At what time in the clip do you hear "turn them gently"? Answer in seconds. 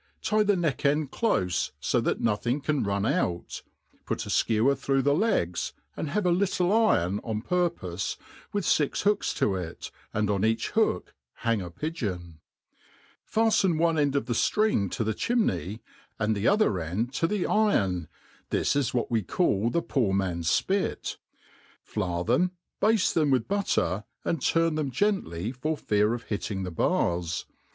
24.41-25.51